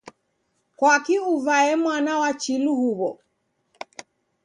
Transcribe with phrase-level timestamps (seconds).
[0.77, 3.09] Kwaki uvae mwana wa chilu huwo?